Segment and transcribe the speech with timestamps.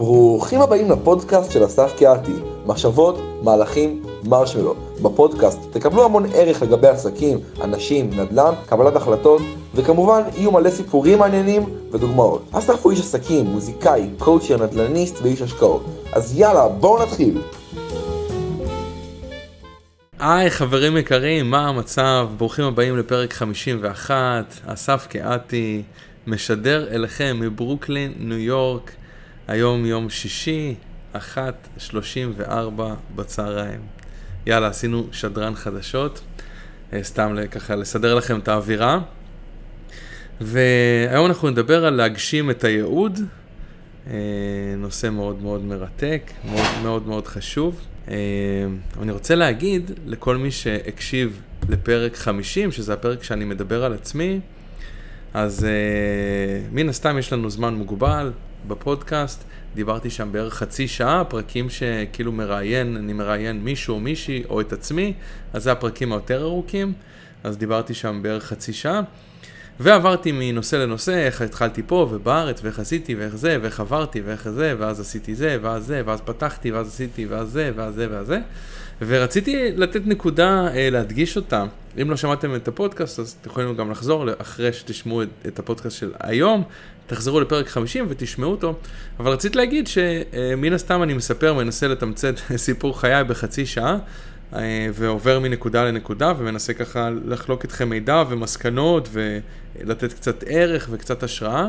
[0.00, 2.32] ברוכים הבאים לפודקאסט של אסף קיאתי,
[2.66, 4.74] מחשבות, מהלכים, מרשמלו.
[5.02, 9.42] בפודקאסט תקבלו המון ערך לגבי עסקים, אנשים, נדל"ן, קבלת החלטות,
[9.74, 12.42] וכמובן יהיו מלא סיפורים מעניינים ודוגמאות.
[12.52, 15.84] אסף הוא איש עסקים, מוזיקאי, קואוצ'ר, נדל"ניסט ואיש השקעות.
[16.12, 17.42] אז יאללה, בואו נתחיל.
[20.18, 22.28] היי חברים יקרים, מה המצב?
[22.36, 25.82] ברוכים הבאים לפרק 51, אסף קיאתי,
[26.26, 28.99] משדר אליכם מברוקלין, ניו יורק.
[29.50, 30.74] היום יום שישי,
[31.14, 32.82] 1.34
[33.14, 33.80] בצהריים.
[34.46, 36.20] יאללה, עשינו שדרן חדשות,
[36.92, 39.00] אה, סתם ככה לסדר לכם את האווירה.
[40.40, 43.18] והיום אנחנו נדבר על להגשים את הייעוד,
[44.06, 44.12] אה,
[44.76, 47.80] נושא מאוד מאוד מרתק, מאוד מאוד מאוד חשוב.
[48.08, 48.14] אה,
[49.02, 54.40] אני רוצה להגיד לכל מי שהקשיב לפרק 50, שזה הפרק שאני מדבר על עצמי,
[55.34, 55.66] אז
[56.72, 58.32] מן הסתם יש לנו זמן מוגבל,
[58.68, 64.60] בפודקאסט, דיברתי שם בערך חצי שעה, פרקים שכאילו מראיין, אני מראיין מישהו או מישהי או
[64.60, 65.12] את עצמי,
[65.52, 66.92] אז זה הפרקים היותר ארוכים,
[67.44, 69.00] אז דיברתי שם בערך חצי שעה.
[69.80, 74.74] ועברתי מנושא לנושא, איך התחלתי פה ובארץ, ואיך עשיתי, ואיך זה, ואיך עברתי, ואיך זה,
[74.78, 78.38] ואז עשיתי זה, ואז זה, ואז פתחתי, ואז עשיתי, ואז זה, ואז זה, ואז זה.
[79.06, 81.64] ורציתי לתת נקודה, אה, להדגיש אותה.
[82.02, 85.96] אם לא שמעתם את הפודקאסט, אז אתם יכולים גם לחזור אחרי שתשמעו את, את הפודקאסט
[85.96, 86.62] של היום,
[87.06, 88.74] תחזרו לפרק 50 ותשמעו אותו.
[89.20, 93.98] אבל רציתי להגיד שמן הסתם אני מספר, מנסה לתמצת סיפור חיי בחצי שעה,
[94.54, 101.68] אה, ועובר מנקודה לנקודה, ומנסה ככה לחלוק איתכם מידע ומסקנות, ולתת קצת ערך וקצת השראה.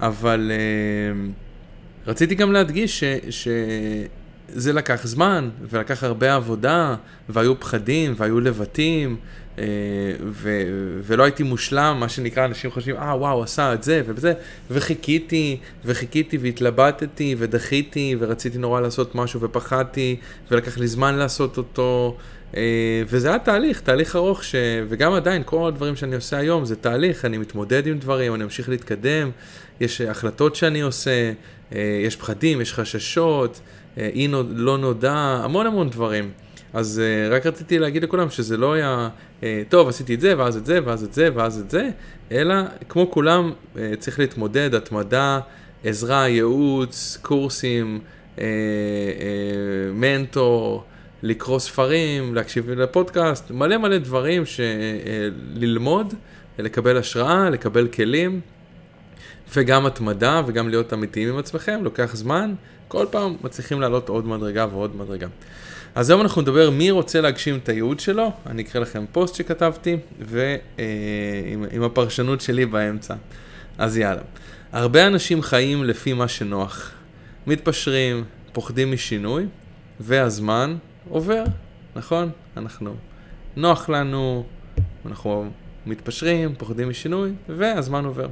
[0.00, 1.28] אבל אה,
[2.06, 3.04] רציתי גם להדגיש ש...
[3.30, 3.48] ש...
[4.48, 6.94] זה לקח זמן, ולקח הרבה עבודה,
[7.28, 9.16] והיו פחדים, והיו לבטים,
[9.58, 9.64] אה,
[10.30, 14.32] ו- ולא הייתי מושלם, מה שנקרא, אנשים חושבים, אה, וואו, עשה את זה וזה,
[14.70, 20.16] וחיכיתי, וחיכיתי, והתלבטתי, ודחיתי, ורציתי נורא לעשות משהו, ופחדתי,
[20.50, 22.16] ולקח לי זמן לעשות אותו,
[22.56, 22.62] אה,
[23.06, 24.54] וזה היה תהליך, תהליך ארוך, ש...
[24.88, 28.68] וגם עדיין, כל הדברים שאני עושה היום זה תהליך, אני מתמודד עם דברים, אני ממשיך
[28.68, 29.30] להתקדם,
[29.80, 31.32] יש החלטות שאני עושה,
[31.74, 33.60] אה, יש פחדים, יש חששות,
[33.96, 36.30] אי לא נודע, המון המון דברים.
[36.74, 39.08] אז uh, רק רציתי להגיד לכולם שזה לא היה,
[39.40, 41.88] uh, טוב, עשיתי את זה, ואז את זה, ואז את זה, ואז את זה,
[42.32, 42.54] אלא
[42.88, 43.52] כמו כולם,
[43.98, 45.40] צריך להתמודד, התמדה,
[45.84, 48.00] עזרה, ייעוץ, קורסים,
[49.94, 50.84] מנטור,
[51.22, 54.42] לקרוא ספרים, להקשיב לפודקאסט, מלא מלא דברים
[55.54, 58.40] ללמוד, uh, לקבל השראה, לקבל כלים,
[59.54, 62.54] וגם התמדה וגם להיות אמיתיים עם עצמכם, לוקח זמן,
[62.88, 65.26] כל פעם מצליחים לעלות עוד מדרגה ועוד מדרגה.
[65.94, 69.96] אז היום אנחנו נדבר מי רוצה להגשים את הייעוד שלו, אני אקרא לכם פוסט שכתבתי,
[70.20, 73.14] ועם אה, הפרשנות שלי באמצע.
[73.78, 74.22] אז יאללה.
[74.72, 76.90] הרבה אנשים חיים לפי מה שנוח.
[77.46, 79.46] מתפשרים, פוחדים משינוי,
[80.00, 80.76] והזמן
[81.08, 81.44] עובר,
[81.96, 82.30] נכון?
[82.56, 82.94] אנחנו,
[83.56, 84.44] נוח לנו,
[85.06, 85.50] אנחנו
[85.86, 88.26] מתפשרים, פוחדים משינוי, והזמן עובר.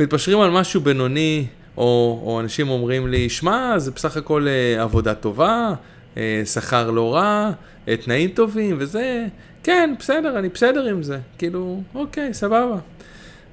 [0.00, 5.14] מתפשרים על משהו בינוני, או, או אנשים אומרים לי, שמע, זה בסך הכל אה, עבודה
[5.14, 5.74] טובה,
[6.16, 7.50] אה, שכר לא רע,
[7.88, 9.26] אה, תנאים טובים וזה,
[9.62, 11.18] כן, בסדר, אני בסדר עם זה.
[11.38, 12.76] כאילו, אוקיי, סבבה.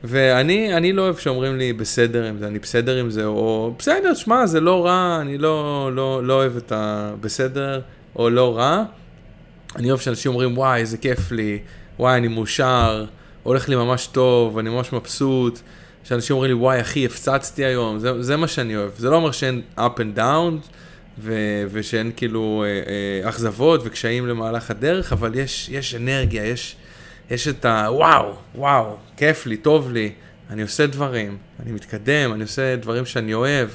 [0.04, 4.14] ואני אני לא אוהב שאומרים לי בסדר עם זה, אני בסדר עם זה, או בסדר,
[4.14, 7.82] שמע, זה לא רע, אני לא, לא, לא אוהב את הבסדר
[8.16, 8.84] או לא רע.
[9.76, 11.60] אני אוהב שאנשים אומרים, וואי, איזה כיף לי,
[12.00, 13.06] וואי, אני מאושר,
[13.46, 15.60] הולך לי ממש טוב, אני ממש מבסוט.
[16.04, 18.92] שאנשים אומרים לי, וואי, אחי, הפצצתי היום, זה, זה מה שאני אוהב.
[18.98, 20.68] זה לא אומר שאין up and down,
[21.20, 26.76] ו- ושאין כאילו אה, אה, אכזבות וקשיים למהלך הדרך, אבל יש, יש אנרגיה, יש,
[27.32, 27.88] יש את ה...
[27.92, 30.12] וואו, וואו, כיף לי, טוב לי,
[30.50, 33.70] אני עושה דברים, אני מתקדם, אני עושה דברים שאני אוהב.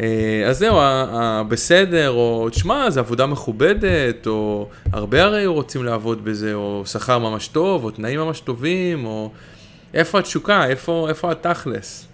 [0.00, 0.76] אה, אז זהו,
[1.48, 7.48] בסדר, או תשמע, זו עבודה מכובדת, או הרבה הרי רוצים לעבוד בזה, או שכר ממש
[7.48, 9.30] טוב, או תנאים ממש טובים, או
[9.94, 12.06] איפה התשוקה, איפה, איפה התכלס.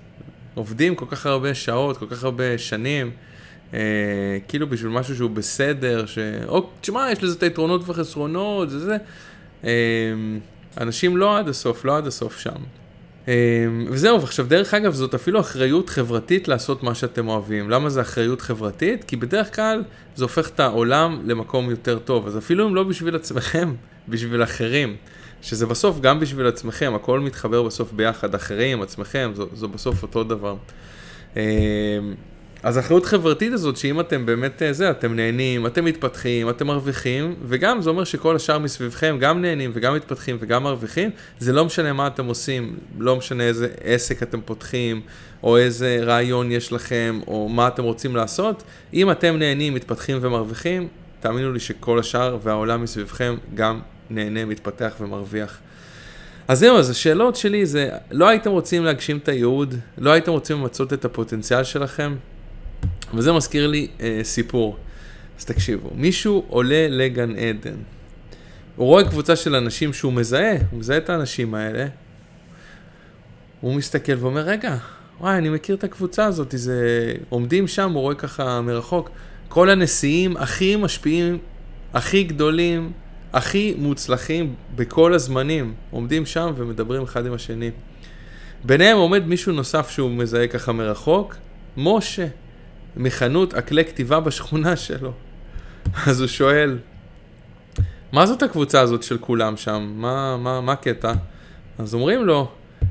[0.55, 3.11] עובדים כל כך הרבה שעות, כל כך הרבה שנים.
[3.75, 3.81] אה,
[4.49, 6.19] כאילו בשביל משהו שהוא בסדר, ש...
[6.49, 8.97] או, תשמע, יש לזה את היתרונות וחסרונות, זה זה.
[9.65, 9.71] אה,
[10.81, 12.61] אנשים לא עד הסוף, לא עד הסוף שם.
[13.29, 13.35] אה,
[13.91, 17.71] וזהו, ועכשיו דרך אגב, זאת אפילו אחריות חברתית לעשות מה שאתם אוהבים.
[17.71, 19.05] למה זה אחריות חברתית?
[19.05, 19.85] כי בדרך כלל
[20.15, 22.27] זה הופך את העולם למקום יותר טוב.
[22.27, 23.75] אז אפילו אם לא בשביל עצמכם,
[24.09, 24.97] בשביל אחרים.
[25.43, 30.57] שזה בסוף גם בשביל עצמכם, הכל מתחבר בסוף ביחד, אחרים, עצמכם, זו בסוף אותו דבר.
[32.63, 37.35] אז האחריות חברתית הזאת, שאם אתם באמת אה, זה, אתם נהנים, אתם מתפתחים, אתם מרוויחים,
[37.43, 41.93] וגם זה אומר שכל השאר מסביבכם גם נהנים וגם מתפתחים וגם מרוויחים, זה לא משנה
[41.93, 45.01] מה אתם עושים, לא משנה איזה עסק אתם פותחים,
[45.43, 48.63] או איזה רעיון יש לכם, או מה אתם רוצים לעשות,
[48.95, 50.89] אם אתם נהנים, מתפתחים ומרוויחים,
[51.21, 53.81] תאמינו לי שכל השאר והעולם מסביבכם גם
[54.11, 55.59] נהנה, מתפתח ומרוויח.
[56.49, 60.57] אז זהו, אז השאלות שלי זה, לא הייתם רוצים להגשים את הייעוד, לא הייתם רוצים
[60.57, 62.15] למצות את הפוטנציאל שלכם,
[63.15, 64.77] וזה מזכיר לי אה, סיפור.
[65.39, 67.77] אז תקשיבו, מישהו עולה לגן עדן.
[68.77, 71.87] הוא רואה קבוצה של אנשים שהוא מזהה, הוא מזהה את האנשים האלה.
[73.61, 74.77] הוא מסתכל ואומר, רגע,
[75.21, 77.13] וואי, אני מכיר את הקבוצה הזאת, זה...
[77.29, 79.11] עומדים שם, הוא רואה ככה מרחוק.
[79.49, 81.39] כל הנשיאים הכי משפיעים,
[81.95, 82.93] הכי גדולים,
[83.33, 87.71] הכי מוצלחים בכל הזמנים, עומדים שם ומדברים אחד עם השני.
[88.65, 91.37] ביניהם עומד מישהו נוסף שהוא מזהה ככה מרחוק,
[91.77, 92.27] משה.
[92.97, 95.13] מחנות אקלי כתיבה בשכונה שלו.
[96.07, 96.79] אז הוא שואל,
[98.13, 99.93] מה זאת הקבוצה הזאת של כולם שם?
[99.97, 101.13] מה, מה, מה הקטע?
[101.79, 102.49] אז אומרים לו,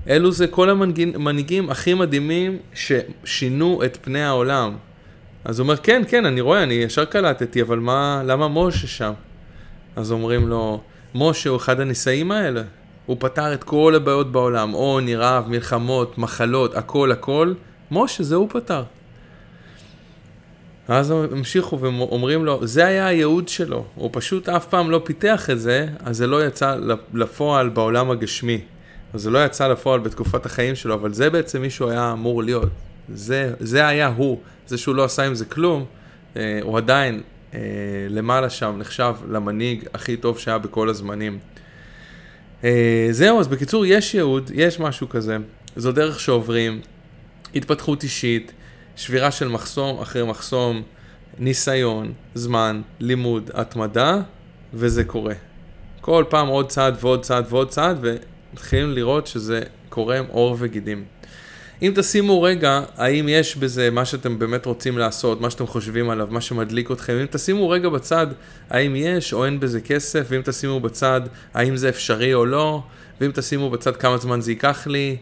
[0.07, 4.75] אלו זה כל המנהיגים הכי מדהימים ששינו את פני העולם.
[5.45, 9.13] אז הוא אומר, כן, כן, אני רואה, אני ישר קלטתי, אבל מה, למה משה שם?
[9.95, 10.81] אז אומרים לו,
[11.15, 12.61] משה הוא אחד הנישאים האלה.
[13.05, 17.53] הוא פתר את כל הבעיות בעולם, עוני, רעב, מלחמות, מחלות, הכל הכל.
[17.91, 18.83] משה, זה הוא פתר.
[20.89, 25.49] ואז הם המשיכו ואומרים לו, זה היה הייעוד שלו, הוא פשוט אף פעם לא פיתח
[25.49, 26.77] את זה, אז זה לא יצא
[27.13, 28.61] לפועל בעולם הגשמי.
[29.13, 32.43] אז זה לא יצא לפועל בתקופת החיים שלו, אבל זה בעצם מי שהוא היה אמור
[32.43, 32.69] להיות.
[33.13, 34.39] זה, זה היה הוא.
[34.67, 35.85] זה שהוא לא עשה עם זה כלום,
[36.37, 37.21] אה, הוא עדיין
[37.53, 37.59] אה,
[38.09, 41.39] למעלה שם נחשב למנהיג הכי טוב שהיה בכל הזמנים.
[42.63, 45.37] אה, זהו, אז בקיצור, יש ייעוד, יש משהו כזה.
[45.75, 46.81] זו דרך שעוברים,
[47.55, 48.51] התפתחות אישית.
[48.95, 50.83] שבירה של מחסום אחרי מחסום,
[51.39, 54.17] ניסיון, זמן, לימוד, התמדה,
[54.73, 55.33] וזה קורה.
[56.01, 61.03] כל פעם עוד צעד ועוד צעד ועוד צעד, ומתחילים לראות שזה קורם עור וגידים.
[61.81, 66.27] אם תשימו רגע, האם יש בזה מה שאתם באמת רוצים לעשות, מה שאתם חושבים עליו,
[66.31, 68.27] מה שמדליק אתכם, אם תשימו רגע בצד,
[68.69, 71.21] האם יש או אין בזה כסף, ואם תשימו בצד,
[71.53, 72.83] האם זה אפשרי או לא,
[73.21, 75.17] ואם תשימו בצד כמה זמן זה ייקח לי,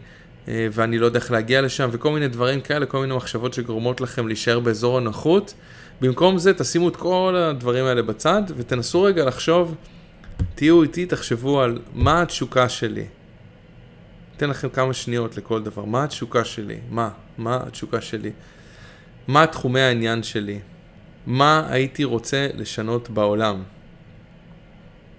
[0.48, 4.26] ואני לא יודע איך להגיע לשם, וכל מיני דברים כאלה, כל מיני מחשבות שגורמות לכם
[4.26, 5.54] להישאר באזור הנוחות.
[6.00, 9.74] במקום זה, תשימו את כל הדברים האלה בצד, ותנסו רגע לחשוב,
[10.54, 13.04] תהיו איתי, תחשבו על מה התשוקה שלי.
[14.36, 15.84] אתן לכם כמה שניות לכל דבר.
[15.84, 16.76] מה התשוקה שלי?
[16.90, 17.08] מה?
[17.38, 18.30] מה התשוקה שלי?
[19.28, 20.60] מה תחומי העניין שלי?
[21.26, 23.62] מה הייתי רוצה לשנות בעולם?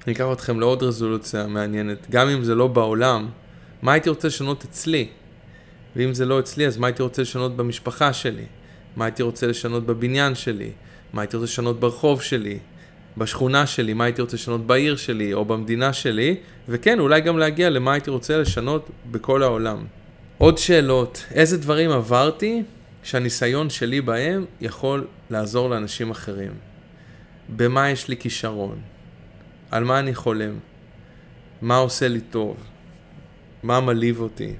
[0.07, 2.09] אני אקח אתכם לעוד רזולוציה מעניינת.
[2.09, 3.29] גם אם זה לא בעולם,
[3.85, 5.07] מה הייתי רוצה לשנות אצלי?
[5.95, 8.45] ואם זה לא אצלי, אז מה הייתי רוצה לשנות במשפחה שלי?
[8.95, 10.71] מה הייתי רוצה לשנות בבניין שלי?
[11.13, 12.59] מה הייתי רוצה לשנות ברחוב שלי?
[13.17, 13.93] בשכונה שלי?
[13.93, 16.35] מה הייתי רוצה לשנות בעיר שלי או במדינה שלי?
[16.69, 19.85] וכן, אולי גם להגיע למה הייתי רוצה לשנות בכל העולם.
[20.37, 22.63] עוד שאלות, איזה דברים עברתי
[23.03, 26.51] שהניסיון שלי בהם יכול לעזור לאנשים אחרים?
[27.49, 28.79] במה יש לי כישרון?
[29.71, 30.59] על מה אני חולם?
[31.61, 32.57] מה עושה לי טוב?
[33.65, 34.53] מה מלהיב אותי,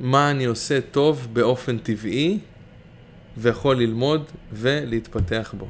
[0.00, 2.38] מה אני עושה טוב באופן טבעי
[3.36, 5.68] ויכול ללמוד ולהתפתח בו.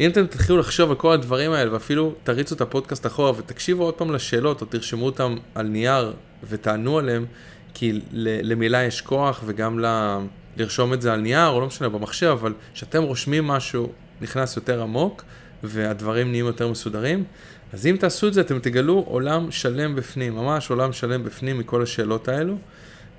[0.00, 3.94] אם אתם תתחילו לחשוב על כל הדברים האלה ואפילו תריצו את הפודקאסט אחורה ותקשיבו עוד
[3.94, 6.12] פעם לשאלות או תרשמו אותם על נייר
[6.48, 7.26] ותענו עליהם,
[7.74, 10.16] כי למילה יש כוח וגם ל...
[10.56, 14.82] לרשום את זה על נייר או לא משנה במחשב, אבל כשאתם רושמים משהו נכנס יותר
[14.82, 15.24] עמוק
[15.64, 17.24] והדברים נהיים יותר מסודרים,
[17.72, 21.82] אז אם תעשו את זה, אתם תגלו עולם שלם בפנים, ממש עולם שלם בפנים מכל
[21.82, 22.58] השאלות האלו.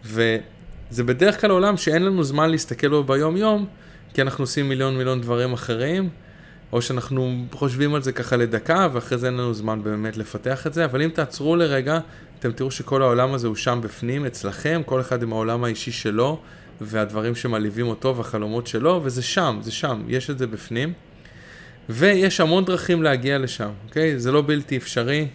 [0.05, 3.65] וזה בדרך כלל עולם שאין לנו זמן להסתכל בו ביום-יום,
[4.13, 6.09] כי אנחנו עושים מיליון מיליון דברים אחרים,
[6.71, 10.73] או שאנחנו חושבים על זה ככה לדקה, ואחרי זה אין לנו זמן באמת לפתח את
[10.73, 10.85] זה.
[10.85, 11.99] אבל אם תעצרו לרגע,
[12.39, 16.39] אתם תראו שכל העולם הזה הוא שם בפנים, אצלכם, כל אחד עם העולם האישי שלו,
[16.81, 20.93] והדברים שמעליבים אותו והחלומות שלו, וזה שם, זה שם, יש את זה בפנים.
[21.89, 24.19] ויש המון דרכים להגיע לשם, אוקיי?
[24.19, 25.27] זה לא בלתי אפשרי,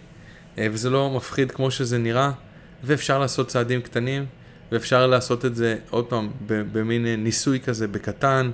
[0.57, 2.31] אה, וזה לא מפחיד כמו שזה נראה,
[2.83, 4.25] ואפשר לעשות צעדים קטנים,
[4.71, 8.51] ואפשר לעשות את זה, עוד פעם, במין ניסוי כזה בקטן,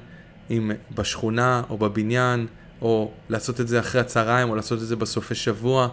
[0.49, 2.47] עם בשכונה או בבניין,
[2.81, 5.87] או לעשות את זה אחרי הצהריים, או לעשות את זה בסופי שבוע,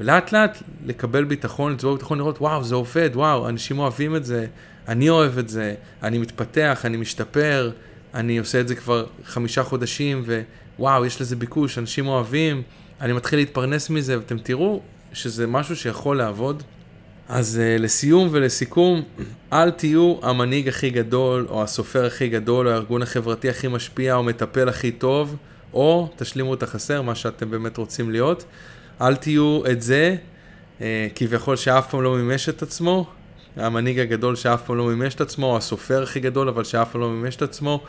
[0.00, 4.46] ולאט לאט לקבל ביטחון, לצבור ביטחון, לראות, וואו, זה עובד, וואו, אנשים אוהבים את זה,
[4.88, 7.70] אני אוהב את זה, אני מתפתח, אני משתפר,
[8.14, 10.42] אני עושה את זה כבר חמישה חודשים, ו...
[10.78, 12.62] וואו, יש לזה ביקוש, אנשים אוהבים,
[13.00, 14.80] אני מתחיל להתפרנס מזה, ואתם תראו
[15.12, 16.62] שזה משהו שיכול לעבוד,
[17.28, 19.02] אז uh, לסיום ולסיכום,
[19.52, 24.22] אל תהיו המנהיג הכי גדול, או הסופר הכי גדול, או הארגון החברתי הכי משפיע, או
[24.22, 25.36] מטפל הכי טוב,
[25.72, 28.44] או תשלימו את החסר, מה שאתם באמת רוצים להיות.
[29.00, 30.16] אל תהיו את זה,
[30.78, 30.82] uh,
[31.14, 33.06] כביכול שאף פעם לא מימש את עצמו,
[33.56, 37.00] המנהיג הגדול שאף פעם לא מימש את עצמו, או הסופר הכי גדול, אבל שאף פעם
[37.00, 37.84] לא מימש את עצמו,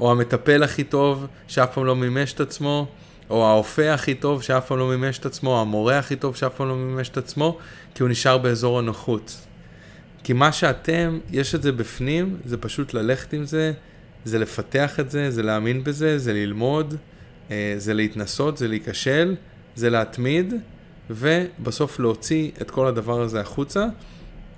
[0.00, 2.86] או המטפל הכי טוב, שאף פעם לא מימש את עצמו.
[3.30, 6.54] או האופה הכי טוב שאף פעם לא מימש את עצמו, או המורה הכי טוב שאף
[6.54, 7.58] פעם לא מימש את עצמו,
[7.94, 9.36] כי הוא נשאר באזור הנוחות.
[10.24, 13.72] כי מה שאתם, יש את זה בפנים, זה פשוט ללכת עם זה,
[14.24, 16.94] זה לפתח את זה, זה להאמין בזה, זה ללמוד,
[17.50, 19.34] אה, זה להתנסות, זה להיכשל,
[19.74, 20.54] זה להתמיד,
[21.10, 23.86] ובסוף להוציא את כל הדבר הזה החוצה.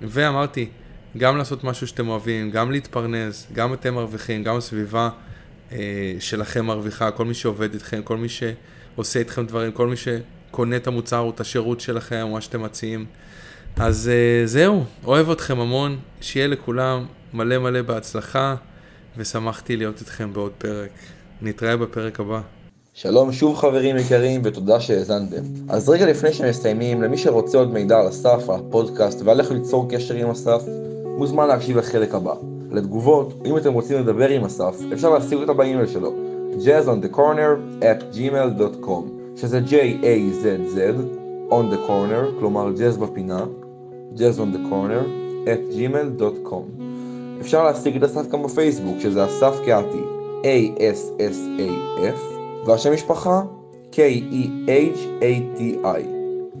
[0.01, 0.69] ואמרתי,
[1.17, 5.09] גם לעשות משהו שאתם אוהבים, גם להתפרנס, גם אתם מרוויחים, גם הסביבה
[6.19, 10.87] שלכם מרוויחה, כל מי שעובד איתכם, כל מי שעושה איתכם דברים, כל מי שקונה את
[10.87, 13.05] המוצר או את השירות שלכם, מה שאתם מציעים.
[13.77, 18.55] אז uh, זהו, אוהב אתכם המון, שיהיה לכולם מלא מלא בהצלחה,
[19.17, 20.91] ושמחתי להיות איתכם בעוד פרק.
[21.41, 22.41] נתראה בפרק הבא.
[22.93, 25.43] שלום שוב חברים יקרים ותודה שהאזנתם.
[25.69, 30.13] אז רגע לפני שמסיימים, למי שרוצה עוד מידע על אסף, הפודקאסט ועל איך ליצור קשר
[30.13, 30.61] עם אסף,
[31.17, 32.52] מוזמן להקשיב לחלק הבא.
[32.73, 36.13] לתגובות, אם אתם רוצים לדבר עם אסף, אפשר להשיג אותה באימייל שלו,
[36.59, 39.03] jazzonthecorner at gmail.com,
[39.35, 40.77] שזה J-A-Z-Z,
[41.51, 43.45] on the corner, כלומר jazz בפינה,
[44.15, 45.03] jazz on the corner,
[45.45, 46.81] at gmail.com.
[47.41, 50.03] אפשר להשיג את אסף גם בפייסבוק, שזה אסף קהתי,
[50.41, 52.19] A-S-S-A-F,
[52.65, 53.41] והשם משפחה,
[53.91, 54.63] K-E-H-A-T-I.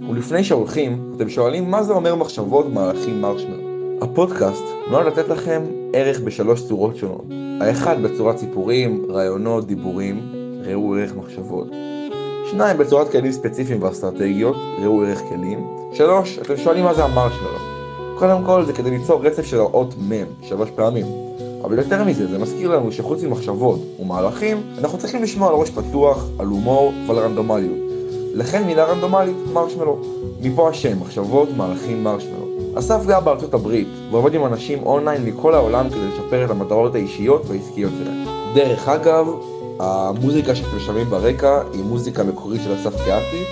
[0.09, 3.72] ולפני שהולכים, אתם שואלים מה זה אומר מחשבות מהלכים מרשמלו.
[4.01, 5.61] הפודקאסט נועד לתת לכם
[5.93, 7.25] ערך בשלוש צורות שונות.
[7.61, 10.33] האחד בצורת סיפורים, רעיונות, דיבורים,
[10.65, 11.67] ראו ערך מחשבות.
[12.51, 15.67] שניים בצורת כלים ספציפיים ואסטרטגיות, ראו ערך כלים.
[15.93, 17.57] שלוש, אתם שואלים מה זה המרשמלו.
[18.17, 21.05] קודם כל זה כדי ליצור רצף של האות מ' שלוש פעמים.
[21.63, 26.27] אבל יותר מזה, זה מזכיר לנו שחוץ ממחשבות ומהלכים, אנחנו צריכים לשמוע על ראש פתוח,
[26.39, 27.77] על הומור ועל רנדומליות.
[28.33, 29.97] לכן מילה רנדומלית, מרשמלו.
[30.41, 32.32] מפה השם, מחשבות, מהלכים, מרשמלו.
[32.75, 37.41] אסף גר בארצות הברית, ועובד עם אנשים אונליין מכל העולם כדי לשפר את המטרות האישיות
[37.47, 38.25] והעסקיות שלהם.
[38.53, 39.27] דרך אגב,
[39.79, 43.43] המוזיקה שאתם שומעים ברקע היא מוזיקה מקורית של אסף קהתי,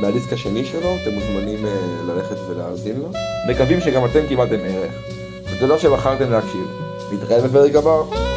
[0.00, 1.72] מהדיסק השני שלו, אתם מוזמנים אה,
[2.06, 3.08] ללכת ולהאזין לו.
[3.48, 4.92] מקווים שגם אתם קיבלתם ערך,
[5.52, 6.66] ותודה שבחרתם להקשיב.
[7.12, 8.33] נתראה בפרק הבא.